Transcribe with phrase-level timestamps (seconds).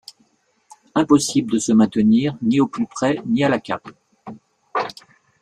[0.95, 3.91] Impossible de se maintenir ni au plus près, ni à la cape.